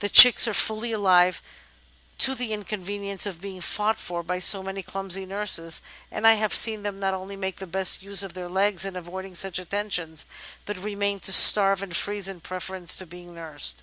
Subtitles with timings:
[0.00, 1.40] The chicks are fully alive
[2.18, 6.54] to the inconvenience of being fought for by so many clumsy nurses, and I have
[6.54, 10.26] seen them not only make the best use of their legs in avoiding such attentions,
[10.66, 13.82] but remain to starve and freeze in preference to being nursed.